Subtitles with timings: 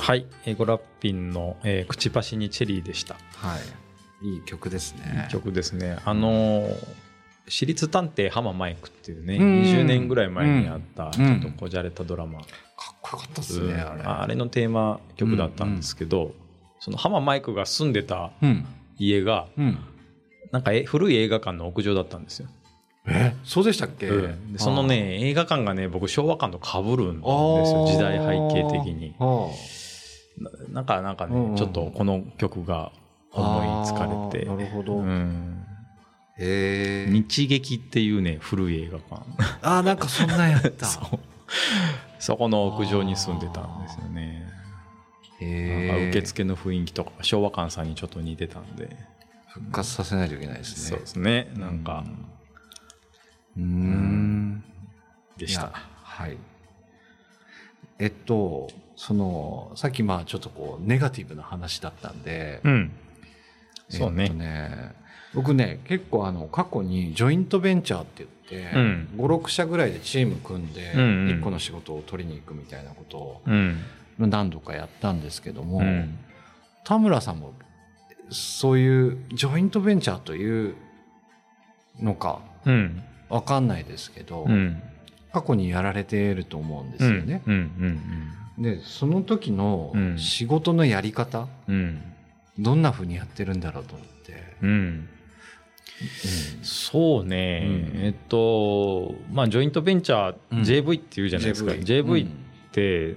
[0.00, 3.14] はい、エゴラッピンの、えー、口走にチェリーでした。
[3.36, 3.56] は
[4.22, 4.26] い。
[4.26, 5.28] いい曲ですね。
[5.30, 5.98] 曲ですね。
[6.04, 6.74] あのー
[7.50, 14.02] 私立探偵浜マイクっていうね、うん20年ぐらい前にあった、んちょっとこじゃれたドラマ、かっこよかったですね、あれ。
[14.04, 16.32] ああれのテーマ曲だったんですけど、
[16.78, 18.66] その浜マイクが住んでたうん。
[18.98, 19.78] 家が、うん。
[20.52, 22.48] なんかえ古い映画館の屋上だったんですよ。
[23.08, 29.14] え、そうでしたっけ、うんでそのね、映画館がね、僕昭和館と被るんですよ、時代背景的に。
[30.38, 32.92] ななんか、なんかね、うんうんちょっとこの曲が
[33.32, 34.46] 思いつかれて。
[34.46, 34.96] なるほど。
[34.96, 35.66] うん。
[36.38, 37.10] へえ。
[37.10, 39.22] 日劇っていうね、古い映画館。
[39.62, 40.86] ああ、なんかそんなんやった。
[40.86, 41.18] そう。
[42.18, 44.48] そこの屋上に住んでたんですよね。
[45.40, 46.08] へえ。
[46.10, 48.96] 受付の雰囲気とか昭和館さんにちょっと似てたんで。
[49.48, 50.90] 復活させないといけないですね。
[50.90, 51.50] そうですね。
[51.56, 52.04] なんか、
[53.56, 54.64] うーん。
[55.38, 55.72] いやでした。
[55.72, 56.36] はい。
[58.00, 62.92] えっと、その、さっきまあちょっとこう、ネガティブな話だったんで、うん。
[63.88, 64.44] そうえっとね。
[64.44, 64.92] ね
[65.34, 73.78] 僕ね、結構あの、過去にジョイントベンチャーって言って、うん5、6社ぐらいでチーム組んで、うんうん1個の仕事を取りに行くみたいなことをうん。
[74.18, 76.18] 何度かやったんですけども、うん。
[76.84, 77.52] 田村さんも
[78.30, 80.74] そういうジョイントベンチャーという
[82.00, 83.02] のかうん。
[83.28, 84.82] わかんないですけど、うん。
[85.32, 87.16] 過去にやられていると思うんですうん。
[87.18, 87.42] よね。
[87.46, 88.32] うん。
[88.58, 92.02] で、その時のうん仕事のやり方、うん。
[92.58, 94.56] どんな風にやってるんだろうと思って。
[94.62, 95.08] うん。
[96.62, 101.72] そうね、うんえっと、まあ、ジョイントベンチャー、うん JV っていうじゃないですか。
[101.72, 102.30] JV, うんっ
[102.72, 103.16] て、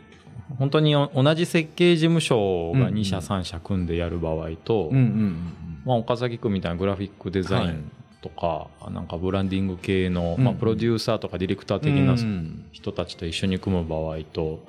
[0.58, 5.54] 本当に同じ設計事務所がうん2社3社組んでやる場合と、うんうんうん
[5.86, 7.92] まあ、岡崎君みたいなグラフィックデザイン
[8.24, 12.70] とか、なんかブランディング系の、うんまあ、プロデューサーとかディレクター的うんなうん。
[12.72, 14.66] 人たちと一緒に組む場合と、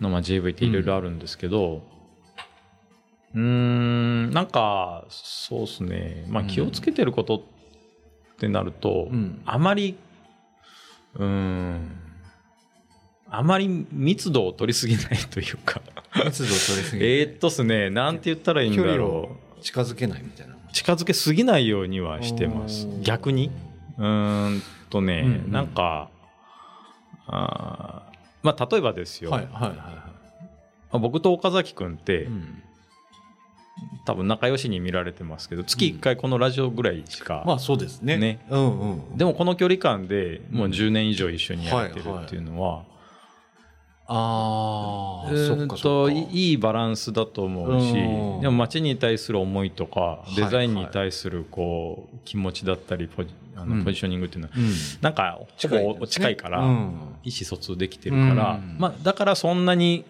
[0.00, 1.82] のまあ JV っていろいろあるんですけど、
[3.34, 6.26] うーん、なんか、そうですね。
[6.28, 6.48] まあうん。
[6.48, 7.40] 気をつけてることっ
[8.38, 9.42] てなると、うん。
[9.44, 9.96] あまり、
[11.14, 11.90] うーん、
[13.34, 15.80] あまり密度を取りすぎないというか。
[16.24, 20.54] 密度取りすぎてえーっとっすね、なんて言ったらいいんだろを近づけないみたいな。
[20.54, 20.58] う。
[20.72, 23.50] 近づけすぎないようにはしてます逆に？
[23.98, 26.10] うーんとね、うんうんなんか、
[27.26, 29.30] あーまあ例えばですよ。
[29.30, 30.02] はいはいはいはま
[30.92, 32.24] あ僕と岡崎君って、い。
[32.26, 32.62] うん
[34.04, 38.16] 多分仲良しに見られてますけど月1回このラジオぐらいしか、まあそうですね。
[38.16, 39.16] ねうんうん。
[39.16, 42.84] でもこの距離感でもう10年以上一緒にやってるっていうのは、
[44.06, 46.10] ああ、うーんと。
[46.10, 48.40] いいバランスだと思うし、うん。
[48.40, 53.78] でも街に対する思いとかいデザインに対するこう気持ちだったりポジあうん。
[53.78, 54.72] のポジショニングっていうのは、うん。
[55.00, 57.16] なんか近い近いから、うん。
[57.22, 58.76] 意思疎通できてるから、うん。
[58.78, 60.04] まあ、だからそんなに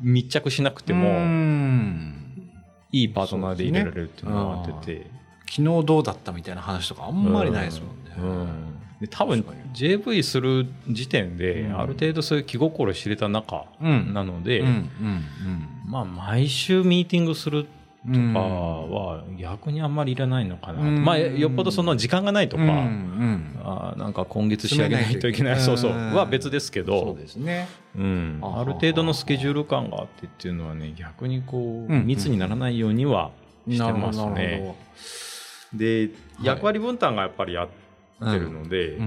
[0.00, 2.50] 密着しなくても、うん。
[2.90, 5.18] いいパートナーでいられるっていうのがあってて。
[5.50, 8.77] 昨日どうだったみたいな話とかあんまりないですもんね。
[9.00, 9.44] うんで多分
[9.74, 11.80] JV する時点でうん。
[11.80, 14.12] ある程度そういう気心知れた仲うん。
[14.12, 14.64] なので、
[15.86, 17.66] まあ毎週ミーティングする
[18.06, 18.32] うん。
[18.32, 21.04] とかは逆にあんまりいらないのかなと、うん。
[21.04, 23.60] まあよっぽどその時間がないとか、うんうん。
[23.62, 26.16] あーなんか今月仕上げないといけない詰そうそう。
[26.16, 27.68] は別ですけそどうですね。
[27.96, 33.30] うん、あある程度のスケジュール感があってっていうのはね逆にこう、うん密にならないようには
[33.68, 34.74] してますね。
[35.72, 36.10] で
[36.42, 37.87] 役割分担がやっぱりやって
[38.20, 38.98] るので、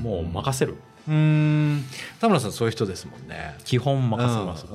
[0.00, 0.76] もう任せる。
[1.08, 1.84] うーん。
[2.20, 3.54] 田村さんそういう人ですもんね。
[3.64, 4.66] 基本任せます、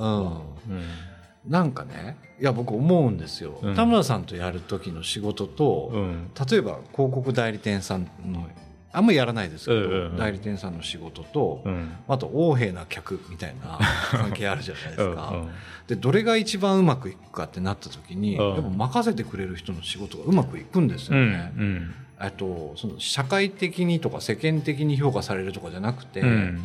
[1.46, 3.58] なんかね、いや僕思うんですよ。
[3.62, 3.74] うん。
[3.74, 6.30] 田村さんとやる時の仕事と、うん。
[6.50, 8.48] 例えば広告代理店さんの、
[8.92, 11.92] あんまりやらないですけど、代理店さんの仕事と、うん。
[12.08, 13.78] あと横柄な客みたいな
[14.10, 15.30] 関係あるじゃないですか。
[15.34, 15.48] うんうん。
[15.86, 18.78] で、どれが一番うまくいくかってなった時に、うん。
[18.78, 21.52] 任せてくれる人の仕事がうまくいくんですようんね。
[21.56, 26.62] うんあと、その社会的にとか世間的に評価されるとかじゃなくて、うん。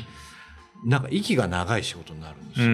[0.85, 2.71] なんか息が長い仕事になるんですうんう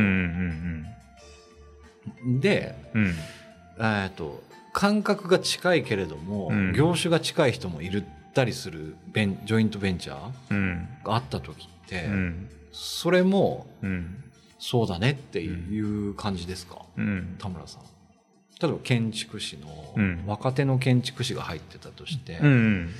[2.27, 2.31] よ。
[2.31, 3.13] んで、うん。
[3.79, 4.43] えっと、
[4.73, 6.73] 感覚が近いけれども、うん。
[6.73, 10.87] 業種が近い人もいるったりするベンジョイントベンチャーうん。
[11.03, 12.49] があった時って、うん。
[12.71, 14.21] それもうん。
[14.59, 17.35] そうだねっていう感じですか、うん。
[17.37, 17.81] 田村さん。
[18.61, 20.23] 例えば建築士の、うん。
[20.25, 22.93] 若手の建築士が入ってたとして、うん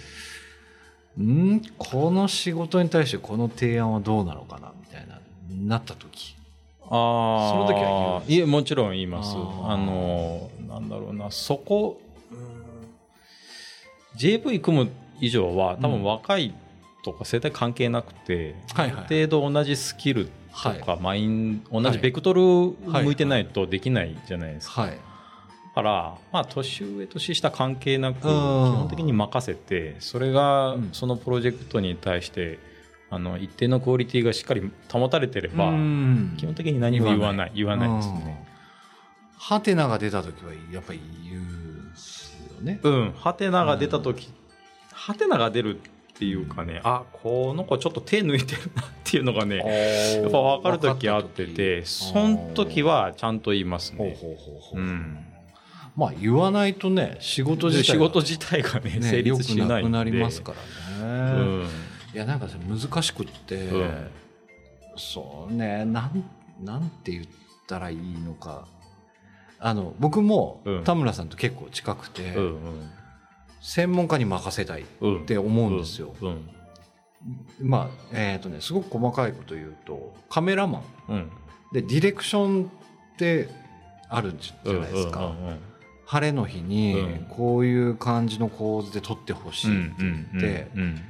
[1.17, 1.61] ん。
[1.77, 5.19] この仕事に対してこの提案はどうなのかなみたいな、
[5.49, 6.35] なった時。
[6.81, 8.45] ああその時は言う。
[8.45, 9.35] んいえもちろん言います。
[9.35, 11.31] あのなんだろうな。
[11.31, 12.01] そこ、
[12.31, 12.65] うん。
[14.17, 16.53] JV 組む以上は多分若い
[17.03, 20.29] とか生態関係なくて、はいはいある程度同じスキル
[20.63, 22.41] とかマイン、同じベクトル
[22.91, 24.81] はい向いてないとできないじゃないですか。
[24.81, 24.91] はい。
[24.91, 24.97] だ
[25.75, 32.59] から、まあ、年上年下関係なく基うん本的に任せてそれがうんそのプロジェクトに対して
[33.09, 38.45] あの一定のクオリティがしっかり保たれてればうん基本的に何も言わない言わないですね。
[39.37, 42.79] ハテナが出た時はやっぱり言うんですよね。
[42.81, 44.29] うん、ハテナが出た時、
[44.91, 45.79] ハテナが出るっ
[46.17, 49.57] ていうかね、あ、この子ちょっと手抜いてるなっていうのがね、
[50.21, 54.17] やっぱ分かる時あってて、その時はちゃんと言いますほうね。
[54.19, 54.79] ほうほうほう。
[54.79, 55.17] うん。
[55.95, 59.91] まあ言わないとね仕事自体仕事自体がね、ね成立しないんで。
[59.91, 60.53] なりますか
[60.99, 61.63] らうね。
[61.63, 61.67] ん。
[62.13, 64.07] いやなんかさ難しくって、うん
[64.97, 66.23] そうねなん
[66.63, 67.25] なんて言っ
[67.67, 68.67] たらいいのか。
[69.57, 72.89] あの僕もうん田村さんと結構近くて、うん。
[73.61, 75.25] 専門家に任せたいっうん。
[75.25, 76.13] て思うんですよ。
[76.21, 76.49] うん。
[77.61, 81.31] まあえっ、とねすごく細かいこと言うとカメラマンうん。
[81.73, 83.49] でディレクションって
[84.09, 85.59] あるじゃないですか、うんうん
[86.05, 89.73] 晴れの日にうんこういう感じの構図で撮ってほしうん。
[89.73, 91.01] いって言ってうん。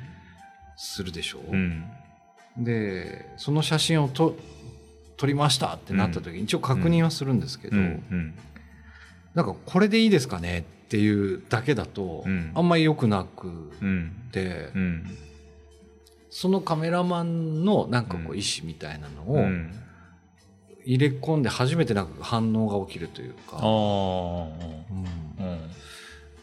[0.77, 1.85] するでしょう、うん。
[2.57, 4.35] でその写真をと
[5.17, 7.77] 撮りましたってなった時に一応確認はするんですけど。
[9.33, 13.47] なんかこれでいいですかねっていうだけだと、うんあんまり良くなく
[13.81, 14.11] うん。
[14.31, 15.17] て、うん。
[16.29, 19.73] そのカメラマンのなんかこう意思みたいなのをうん。
[20.85, 23.61] 入れ込んで初めてなんか反応が起きるというか、ああ。
[23.61, 25.59] うんうん。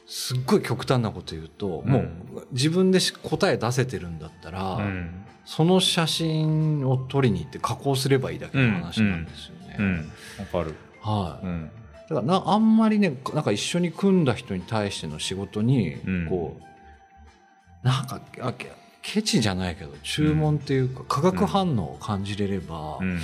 [0.06, 2.12] すっごい極端なこと言うと、うんもう
[2.52, 5.24] 自分でし答え出せてるんだったら、うん。
[5.44, 9.76] その写真を撮りに行って加工すればいいだけの話なんですよね。
[9.78, 10.12] うん。
[10.38, 10.74] わかる。
[11.00, 11.70] はい、うん。
[12.08, 18.70] だからなあんまりねなんか一緒に組んだ人に対しての仕事にうんこう、なんかあけ
[19.02, 23.18] ケチじゃないけど注文っていうか、化学反応を感じれれば、うん。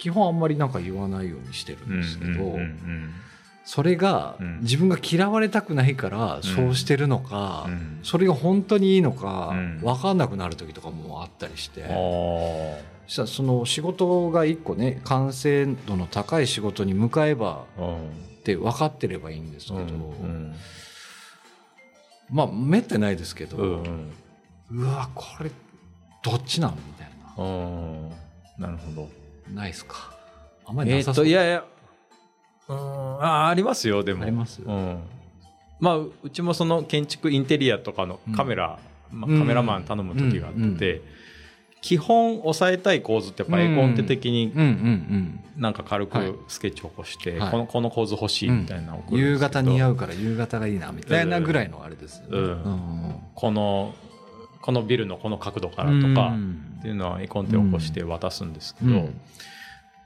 [0.00, 3.12] 基本あんまりなんか言わないようにしてるんですけど、うんうん
[3.62, 11.82] それがうん自分が嫌われたくないからそうしてるのか、うんうんそれが本当にいいのかうん分かんなくなる時とかもあったりして、
[13.06, 17.66] したらその仕事が一個ね完成度の高い仕事に向かえば。
[18.40, 20.54] って分かってればいいんですけど、うん。
[22.30, 23.62] まあめってないですけど、う。
[24.72, 25.50] うんわこれ
[26.22, 26.70] どっちなん？
[26.74, 28.10] みたいなうん。
[28.58, 29.19] なるほど。
[29.54, 30.14] ないですか。
[30.66, 31.64] あんまりなさそう、いやいや。
[32.68, 32.76] うん。
[33.22, 34.22] あ、ありますよ、でも。
[34.22, 35.02] ありますうん。
[35.80, 38.78] まあ、ううちもその建築インテリアとかのカメラ、
[39.10, 41.00] まあ、カメラマン頼む時があって、うんうん
[41.82, 46.32] 基本抑えたい構図ってやっぱエコンテ的にうんうんなんか軽はい。
[46.32, 47.50] くスケッチ起こして、はい。
[47.50, 52.28] このこの構図欲しいみたいな夕方似合うから夕方がいいなみたいなぐらいのあれですよね。
[52.32, 53.14] うんうん。
[53.34, 53.94] この
[54.60, 56.34] このビルのこの角度からとか
[56.78, 59.20] っていうのはエコンテ起こして渡すんですけど、うん。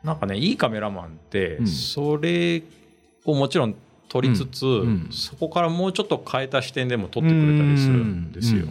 [0.03, 1.67] なんかねいいカメラマンってうん。
[1.67, 2.63] それ
[3.25, 3.75] をもちろん
[4.09, 4.65] 撮りつつ、
[5.11, 8.67] そこからもうちょっと変えた視点でも撮ってくれたりするんですよ。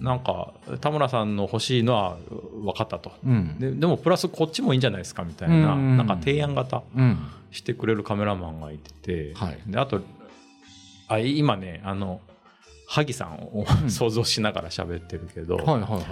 [0.00, 2.16] なんか田村さんの欲しいのは
[2.62, 3.12] 分かったと。
[3.58, 5.96] ででもプラスこっちもいいんじゃないですかみたいな、うん。
[5.98, 7.18] なんか提案型うん。
[7.50, 9.58] してくれるカメラマンがいてて、はい。
[9.66, 10.00] であと
[11.08, 12.22] あ今ねあの
[12.94, 16.04] 萩さんを、うん想像しながら喋ってるけど、はいはいはいはい。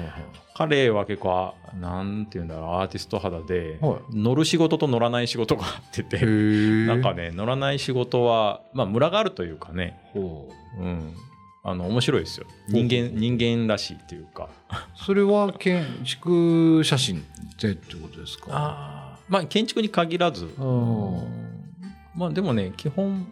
[0.54, 4.16] 彼は結構あなんて言うんだろうアーティスト肌で、はい。
[4.16, 10.82] 乗る仕事と乗らない仕事があってて、なんかね乗らない仕事はまあムラがあるというかね、ほう。
[10.82, 11.14] うん、
[11.62, 12.46] あの面白いですよ。
[12.68, 14.48] 人間人間らしいっていうか。
[14.94, 17.24] それは建築写真
[17.60, 18.46] でってことですか？
[18.50, 19.32] あー。
[19.32, 21.22] まあ建築に限らず、うん。
[22.14, 23.26] まあでもね基本うん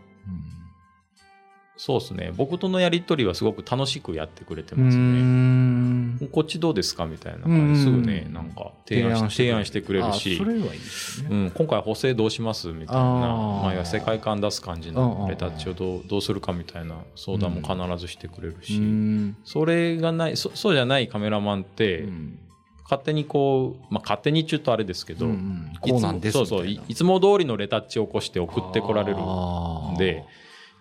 [1.80, 2.32] そうですね。
[2.37, 5.02] 僕とのやり取りはすごく楽しくやってくれてうますね。
[5.04, 6.28] ん。
[6.32, 10.06] こっちどうですかみたいなうん感じすぐねなんか提案し提案してくれる。
[10.06, 10.35] あし。
[10.35, 13.00] うん、今回補正どうしますみたいな。
[13.00, 13.75] あー。
[13.76, 19.37] まあ、世界観出す感じのレタッチをどうどうするかみたいな相談も必ずしてくれるし、うん。
[19.44, 22.38] それがないそそうじゃないカメラマンって、うん。
[22.82, 25.73] 勝手にこう、まあ、勝手に言うとあれですけど、うんうん。
[25.80, 30.25] こうなんですいつもそうそういつも通りのレタッチを起こして送ってこられるんで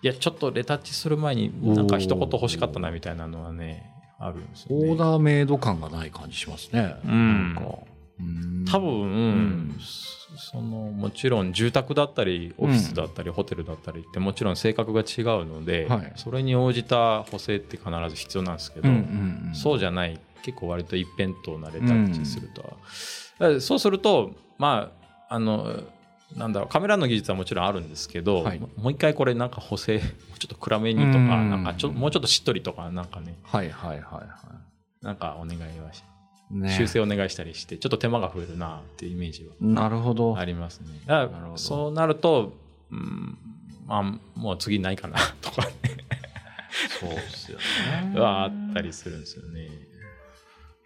[0.02, 4.90] いやちょっとレタッチする前になんか一言欲しかったなみたいなのはねあるんですよね。
[4.90, 6.96] オーダーメイド感がない感じしますね。
[7.04, 7.54] うん。
[7.54, 7.78] なんか。
[8.20, 8.64] うん。
[8.64, 9.76] 多分、ん。
[10.36, 16.12] そのもちろん住宅だったりオフィスだったり、ホテルだったりってもちろん性格が違うので、はい。
[16.16, 19.54] それに応じた補正って必ず必要なんですけど、うんうんうん。
[19.54, 24.90] そうじゃない結構割と一辺倒なレタッチすると、だからそうするとま
[25.28, 25.82] ああの
[26.36, 30.06] なんだろうカメラの技術はもちろんあるんですけど、はいもう一回これなんか補正ちょ
[30.44, 35.04] っと暗めにとか、うんなんかちょもうちょっとしっとりとかなんかねはいはいはいはい。
[35.04, 36.02] なんかお願いはし、
[36.50, 40.36] ね修正お願いしたりして、ちょっと手間が増えるなっていうイメージはなるほど。
[40.36, 40.88] ありますね。
[41.06, 42.52] だからそうなると、
[42.90, 43.38] うん、
[43.86, 44.02] まあ、
[44.38, 45.62] もう次ないかなとか
[47.00, 48.18] そうですよね。
[48.18, 49.68] はあったりするんですよね。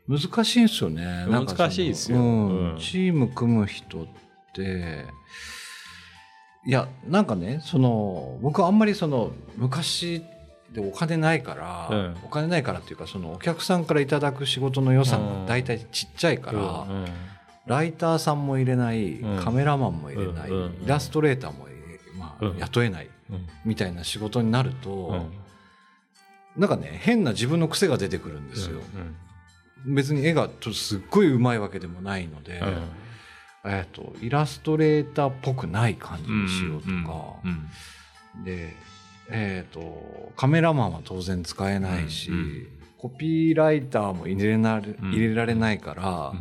[0.09, 1.27] 難しいんですよね。
[1.29, 4.11] 難しいですようんうんチーム組む人って、
[4.61, 4.65] い
[6.71, 10.23] や、なんかね、その、僕はあんまりその、昔
[10.73, 12.17] でお金ないから、うん。
[12.25, 17.07] お金ないからっていうか、そのお客さんからいただく仕事の予算が大体ちっちゃいから、うん
[17.65, 19.45] ライターさんも入れない、うん。
[19.45, 21.69] カメラマンも入れない、うんうんイラストレーターも
[22.19, 22.59] まあうん。
[22.59, 23.47] 雇えないうん。
[23.65, 25.29] みたいな仕事になると、
[26.57, 26.61] うん。
[26.61, 28.79] なんかね変な自分の癖が出てくるんですよ。
[28.79, 29.15] うん
[29.85, 32.63] 別に絵がちょっとすっごいうまいわけでもないので、
[33.65, 37.69] えー、とイラストレーターっぽくない感じにしようとか、うん
[38.45, 38.75] で、
[39.31, 42.67] えー、とカメラマンは当然使えないし、うんうん。
[42.99, 45.11] コピーライターも入れなれうん。
[45.11, 46.33] 入れられないから、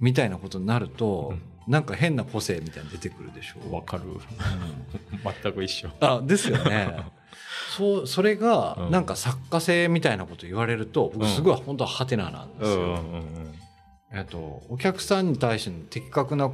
[0.00, 1.34] みたいなことになると、
[1.66, 3.60] なんか変な個性みたいなの出てくるでしょ。
[3.64, 4.04] うんわかる。
[5.42, 5.90] 全く一緒。
[6.00, 6.96] あですよね。
[7.76, 8.90] そうそれがうん。
[8.90, 12.98] なんか作家性みたいなこと言われると僕すごい本当はハテナなんですよ。
[14.12, 16.50] えっと、お客さんに対しての的確な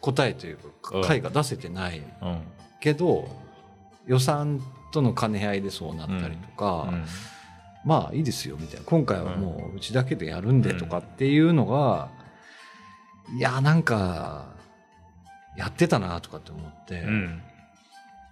[0.00, 2.02] 答えというかうん回が出せてない。
[2.22, 2.42] うん。
[2.80, 3.28] けど
[4.06, 4.60] 予算
[4.92, 7.04] との兼ね合いでそうなったりとか、うん。
[7.84, 8.86] まあいいですよみたいな。
[8.86, 12.08] 今回はもううちだけでやるんでとかっていうのが、
[13.36, 14.54] いやなんか
[15.56, 17.42] やってたなとかって思ってうん。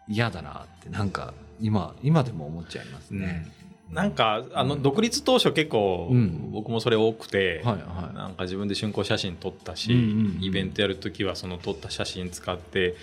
[0.08, 3.46] 嫌だなってなんか今今でも思っちゃいますね。
[3.90, 6.50] なんかあの独立当初結構うん。
[6.52, 9.92] 僕もそれ多くて、なんか自分で竣工写真撮ったし、
[10.40, 12.96] イベントやるときはその撮った写真使って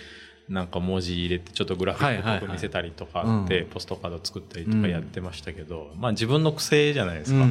[0.48, 3.68] なんか文字入れてちょっとグラフィックっ見せたりとかで、うん。
[3.68, 7.46] ポストカード作ったりとかやってましたけど、まあ自分の癖じゃないですか。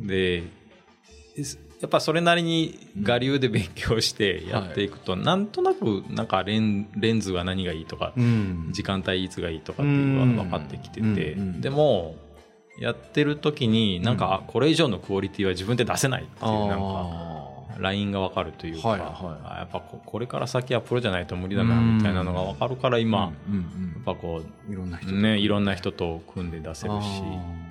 [0.00, 0.44] で
[1.78, 8.70] やっぱそれなりに我流で勉強してやっていくと、なんとなくなんかレンレンズは何がいいとか、うん。
[8.72, 12.16] 時間帯いつがいいとかっていうのが分かってきてて、でも
[12.78, 17.46] やってる時になんか、あこれ以上のクオリティは自分で出せないっていうなんかあ
[17.78, 19.10] ラインが分かるというか、はいはい
[19.44, 23.54] あやっぱここれから先はプロじゃないと無理だなみたいなのが分かるから今、うん。
[23.54, 23.62] うん
[24.06, 27.06] やっぱこうん、いろんな人うねいろんな人と組んで出せるし。
[27.22, 27.66] あ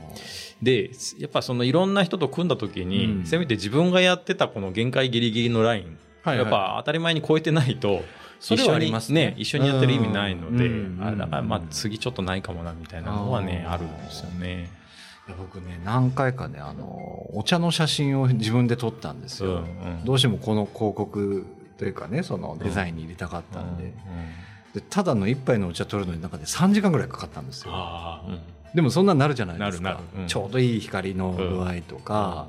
[0.61, 3.25] でやっぱそのいろんな人と組んだ時に、うん。
[3.25, 5.87] せめて自分がやってたこの限界ギリギリのライン、ー
[6.23, 6.45] はいはい。
[6.45, 8.03] やっぱ当たり前に超えてないと
[8.39, 9.35] それはありますね。
[9.37, 10.99] 一緒にね一緒にやってる意味ないので、うん。
[11.01, 11.67] あだからまあうん。
[11.69, 14.69] 次ちょっとないかもなみたいなのはねあるんですよね。
[15.33, 19.59] 僕ね何回かねあのお茶の写真を自分で撮ったんですよ、うんう
[20.01, 20.05] ん。
[20.05, 21.45] どうしてもこの広告
[21.77, 23.95] というかねそのデザインに入れたかったんで,、うんうん。
[24.73, 27.73] でただの一杯のお茶撮るのに中で3時間ぐらいかかったんですよ。
[28.75, 30.01] でもそんなになるじゃないですか。
[30.27, 32.47] ちょうどいい光の具合とか、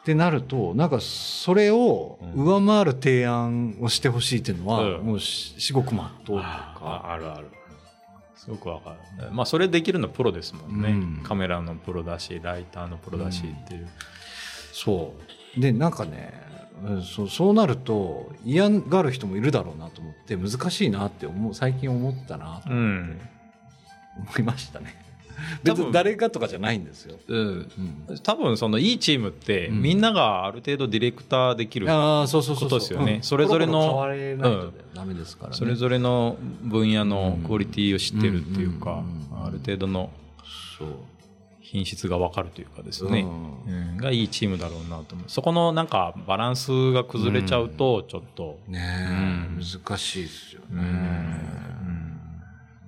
[0.00, 5.06] ってなるとなんかそれを上回る提案をしてほしいっていうのは、うん。
[5.06, 7.46] もうし至極まっとうというあか、あるある
[8.40, 9.30] すごくわかる。
[9.32, 11.22] まあそれできるのプロですもんね、うん。
[11.22, 13.88] カメラのプロだしライターのプロだしっていう、
[14.72, 15.14] そ
[15.56, 15.60] う。
[15.60, 16.32] でなんかね
[16.82, 23.20] うんそうそうなると嫌がる人もいるだろうなと思って難しいなって思う最近思ったなとうん。
[24.16, 25.09] 思いましたね。
[25.64, 25.84] 多分。
[25.84, 27.16] 別に誰がとかじゃないんですよ。
[27.28, 27.70] うん。
[28.08, 29.82] うん、多分そのいいチームって、うん。
[29.82, 33.14] みんながある程度ディレクターできるああそうそうそうことですよね。
[33.14, 33.22] うん。
[33.22, 34.06] それぞれの。
[35.52, 39.02] それぞれの分野のクオリティを知ってるっていうか、
[39.44, 40.10] ある程度の
[40.78, 40.88] そう。
[41.70, 43.92] 品質が分かるというかですね、うん。
[43.92, 43.96] うん。
[43.96, 45.28] がいいチームだろうなと思う。
[45.28, 50.82] そこのなんかバランスが崩れちゃうとちょっと、ね難しいですよね。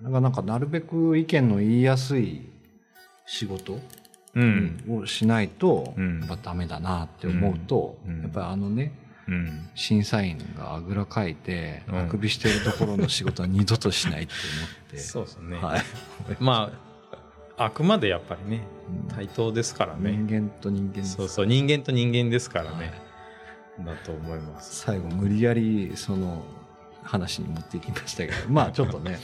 [0.04, 2.42] うんなんかなんかなるべく意見の言いやすい
[3.26, 3.78] 仕事
[4.34, 4.84] うん。
[4.88, 6.20] をしないとうん。
[6.20, 8.22] やっぱダメだなって思うと、うん。
[8.22, 8.92] やっぱりあのね
[9.28, 9.68] うん。
[9.74, 11.98] 審査員があぐらかいて、うん。
[11.98, 14.98] あくびしてるところの仕事は二度としないって思って。
[15.00, 15.82] そうですね、はい。
[16.40, 16.72] ま
[17.56, 18.62] ああくまでやっぱりね
[19.06, 19.14] うん。
[19.14, 22.92] 対等ですからね、人間と人間そうそう人間と人間ですからね、はい
[23.80, 24.84] だと思います。
[24.84, 26.44] 最後無理やりその
[27.02, 29.18] 話に持っていきましたけど まあちょっとね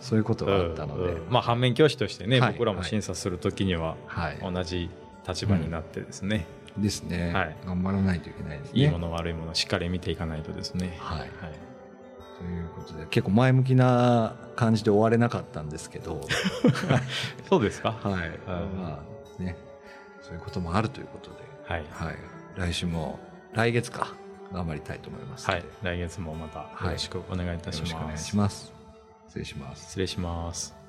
[0.00, 1.30] そういうことがあったので、うんうん。
[1.30, 4.38] まあ反面教師としてね、はい僕らも審査するときにははい。
[4.40, 4.90] 同じ
[5.26, 7.56] 立場になってですね、ですね、はい。
[7.66, 8.80] 頑張らないといけないですね。
[8.82, 10.96] いいもの悪いものしっかり見ていかないとですね。
[11.00, 11.28] はい、はい。
[12.38, 16.20] ということで結構前向きな感じで終われなかったんですけど。
[17.48, 17.92] そうですか？
[18.02, 19.02] はい、ま
[19.38, 19.56] あね
[20.20, 21.36] そういうこともあるということで、
[21.66, 22.16] はい、はい、
[22.56, 23.18] 来週も
[23.54, 24.08] 来月か
[24.54, 28.72] 頑張りたいと思いますはい、来月もまたよろしくお願いいたします、よろしくお願いします。
[29.26, 29.86] 失礼します。
[29.86, 30.83] 失礼します